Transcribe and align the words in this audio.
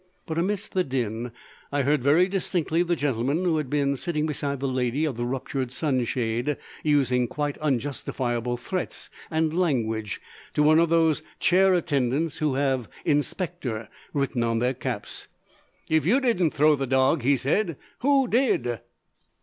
But 0.25 0.39
amidst 0.39 0.73
the 0.73 0.83
din 0.83 1.31
I 1.71 1.83
heard 1.83 2.01
very 2.03 2.27
distinctly 2.27 2.81
the 2.81 2.95
gentleman 2.95 3.43
who 3.45 3.57
had 3.57 3.69
been 3.69 3.95
sitting 3.95 4.25
beside 4.25 4.59
the 4.59 4.67
lady 4.67 5.05
of 5.05 5.15
the 5.15 5.27
ruptured 5.27 5.71
sunshade 5.71 6.57
using 6.81 7.27
quite 7.27 7.55
unjustifiable 7.61 8.57
threats 8.57 9.11
and 9.29 9.53
language 9.53 10.19
to 10.55 10.63
one 10.63 10.79
of 10.79 10.89
those 10.89 11.21
chair 11.39 11.75
attendants 11.75 12.37
who 12.37 12.55
have 12.55 12.89
"Inspector" 13.05 13.87
written 14.11 14.43
on 14.43 14.57
their 14.57 14.73
caps. 14.73 15.27
"If 15.87 16.03
you 16.03 16.19
didn't 16.19 16.49
throw 16.55 16.75
the 16.75 16.87
dog," 16.87 17.21
he 17.21 17.37
said, 17.37 17.77
"who 17.99 18.27
DID?" 18.27 18.79